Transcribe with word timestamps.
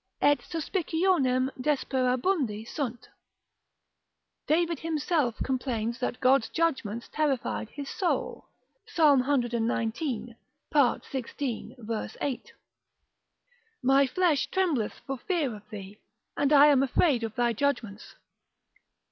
et 0.19 0.39
suspicionem 0.39 1.47
desperabundi 1.59 2.67
sunt. 2.67 3.09
David 4.47 4.79
himself 4.79 5.35
complains 5.43 5.99
that 5.99 6.19
God's 6.19 6.49
judgments 6.49 7.07
terrified 7.07 7.69
his 7.69 7.87
soul, 7.87 8.49
Psalm 8.87 9.21
cxix. 9.25 10.35
part. 10.71 11.05
16. 11.05 11.75
vers. 11.77 12.17
8. 12.19 12.51
My 13.83 14.07
flesh 14.07 14.47
trembleth 14.47 14.93
for 15.05 15.19
fear 15.19 15.55
of 15.55 15.69
thee, 15.69 15.99
and 16.35 16.51
I 16.51 16.65
am 16.65 16.81
afraid 16.81 17.23
of 17.23 17.35
thy 17.35 17.53
judgments. 17.53 18.15